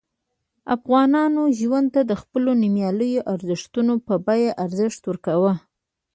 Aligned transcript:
افغانانو 0.75 1.41
ژوند 1.59 1.87
ته 1.95 2.01
د 2.09 2.13
خپلو 2.21 2.51
نوميالیو 2.61 3.25
ارزښتونو 3.33 3.93
په 4.07 4.13
بیه 4.27 4.51
ارزښت 4.65 5.01
ورکاوه. 5.05 5.53